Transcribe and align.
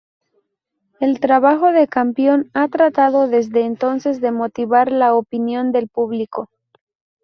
El 0.99 1.19
trabajo 1.19 1.71
de 1.71 1.87
Campion 1.87 2.49
ha 2.55 2.67
tratado 2.69 3.27
desde 3.27 3.61
entonces 3.63 4.19
de 4.19 4.31
motivar 4.31 4.91
la 4.91 5.13
opinión 5.13 5.71
del 5.71 5.89
público. 5.89 6.49